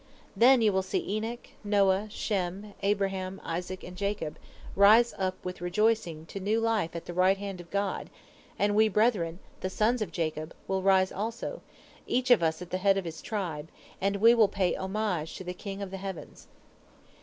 [0.35, 4.39] Then you will see Enoch, Noah, Shem, Abraham, Isaac, and Jacob
[4.75, 8.09] rise up with rejoicing to new life at the right hand of God,
[8.57, 11.61] and we brethren, the sons of Jacob, will arise also,
[12.07, 13.69] each of us at the head of his tribe,
[14.01, 16.47] and we will pay homage to the King of the heavens."